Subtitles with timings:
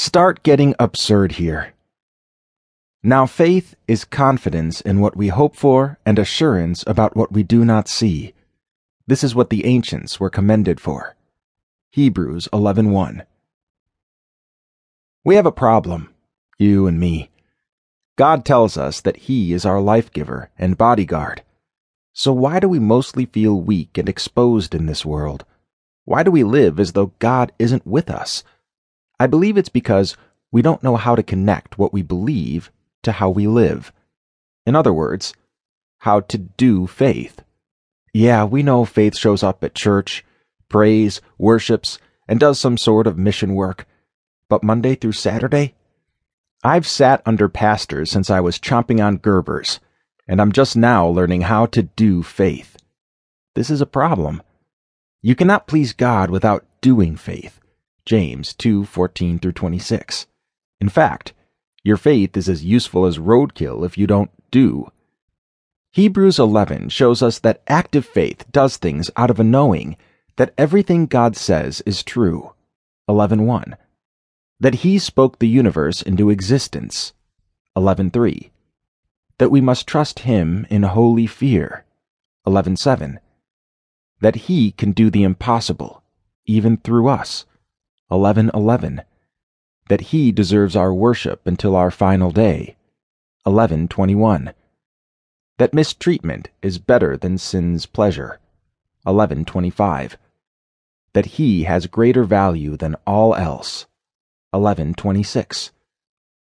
[0.00, 1.74] Start getting absurd here.
[3.02, 7.64] Now, faith is confidence in what we hope for and assurance about what we do
[7.64, 8.32] not see.
[9.08, 11.16] This is what the ancients were commended for.
[11.90, 13.26] Hebrews 11:1.
[15.24, 16.14] We have a problem,
[16.60, 17.30] you and me.
[18.14, 21.42] God tells us that He is our life giver and bodyguard.
[22.12, 25.44] So why do we mostly feel weak and exposed in this world?
[26.04, 28.44] Why do we live as though God isn't with us?
[29.20, 30.16] I believe it's because
[30.52, 32.70] we don't know how to connect what we believe
[33.02, 33.92] to how we live.
[34.64, 35.34] In other words,
[35.98, 37.42] how to do faith.
[38.14, 40.24] Yeah, we know faith shows up at church,
[40.68, 43.86] prays, worships, and does some sort of mission work.
[44.48, 45.74] But Monday through Saturday?
[46.64, 49.78] I've sat under pastors since I was chomping on Gerbers,
[50.26, 52.76] and I'm just now learning how to do faith.
[53.54, 54.42] This is a problem.
[55.22, 57.57] You cannot please God without doing faith.
[58.08, 60.26] James 2:14 through 26.
[60.80, 61.34] In fact,
[61.84, 64.90] your faith is as useful as roadkill if you don't do.
[65.92, 69.94] Hebrews 11 shows us that active faith does things out of a knowing
[70.36, 72.54] that everything God says is true.
[73.10, 73.76] 11:1.
[74.58, 77.12] That he spoke the universe into existence.
[77.76, 78.50] 11:3.
[79.36, 81.84] That we must trust him in holy fear.
[82.46, 83.20] 11:7.
[84.22, 86.02] That he can do the impossible
[86.46, 87.44] even through us.
[88.10, 89.02] 11:11.
[89.88, 92.76] That he deserves our worship until our final day.
[93.46, 94.52] 11:21
[95.58, 98.38] that mistreatment is better than sin's pleasure.
[99.02, 100.16] 1125.
[101.14, 103.86] That he has greater value than all else.
[104.52, 105.72] 1126.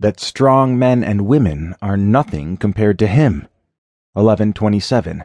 [0.00, 3.46] That strong men and women are nothing compared to him.
[4.14, 5.24] 1127.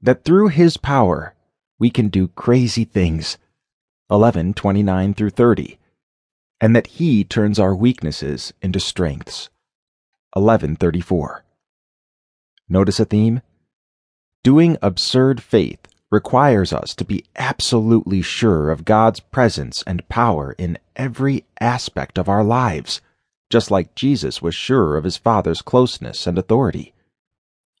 [0.00, 1.34] That through his power
[1.78, 3.36] we can do crazy things.
[4.08, 5.78] 1129 through 30.
[6.60, 9.50] And that he turns our weaknesses into strengths.
[10.34, 11.44] 1134.
[12.68, 13.42] Notice a theme?
[14.42, 20.78] Doing absurd faith requires us to be absolutely sure of God's presence and power in
[20.94, 23.00] every aspect of our lives,
[23.50, 26.94] just like Jesus was sure of his Father's closeness and authority.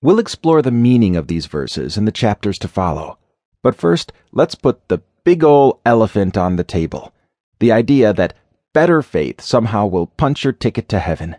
[0.02, 3.18] We'll explore the meaning of these verses in the chapters to follow.
[3.62, 7.12] But first, let's put the big ol' elephant on the table
[7.58, 8.34] the idea that
[8.72, 11.34] better faith somehow will punch your ticket to heaven.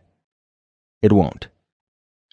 [1.02, 1.48] It won't.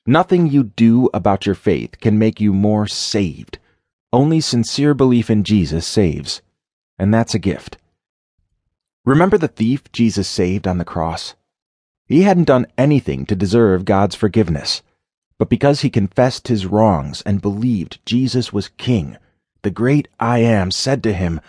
[0.04, 3.58] Nothing you do about your faith can make you more saved.
[4.12, 6.42] Only sincere belief in Jesus saves.
[6.98, 7.78] And that's a gift.
[9.04, 11.34] Remember the thief Jesus saved on the cross?
[12.06, 14.82] He hadn't done anything to deserve God's forgiveness.
[15.38, 19.18] But because he confessed his wrongs and believed Jesus was king,
[19.64, 21.40] the great I am said to him,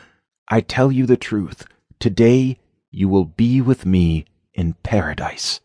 [0.47, 1.67] I tell you the truth,
[1.99, 2.57] today
[2.89, 5.59] you will be with me in paradise.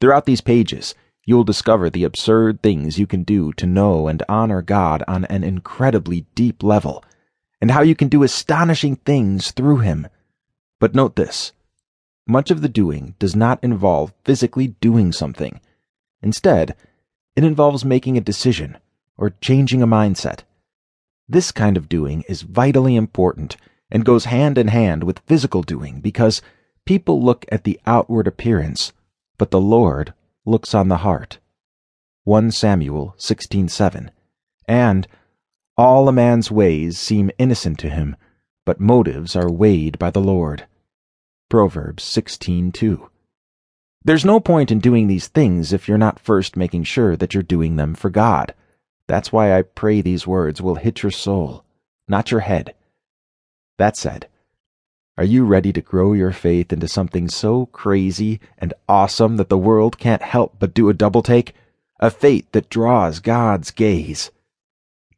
[0.00, 0.94] Throughout these pages,
[1.24, 5.26] you will discover the absurd things you can do to know and honor God on
[5.26, 7.04] an incredibly deep level,
[7.60, 10.08] and how you can do astonishing things through Him.
[10.80, 11.52] But note this
[12.26, 15.60] much of the doing does not involve physically doing something.
[16.20, 16.74] Instead,
[17.36, 18.76] it involves making a decision
[19.16, 20.40] or changing a mindset.
[21.28, 23.58] This kind of doing is vitally important
[23.90, 26.40] and goes hand in hand with physical doing because
[26.86, 28.92] people look at the outward appearance,
[29.36, 30.14] but the Lord
[30.46, 31.38] looks on the heart.
[32.24, 34.10] 1 Samuel 16:7.
[34.66, 35.06] And
[35.76, 38.16] all a man's ways seem innocent to him,
[38.64, 40.66] but motives are weighed by the Lord.
[41.50, 43.10] Proverbs 16:2.
[44.02, 47.42] There's no point in doing these things if you're not first making sure that you're
[47.42, 48.54] doing them for God.
[49.08, 51.64] That's why I pray these words will hit your soul,
[52.06, 52.74] not your head.
[53.78, 54.28] That said,
[55.16, 59.58] are you ready to grow your faith into something so crazy and awesome that the
[59.58, 61.54] world can't help but do a double take?
[61.98, 64.30] A faith that draws God's gaze?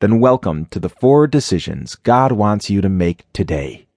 [0.00, 3.88] Then welcome to the four decisions God wants you to make today.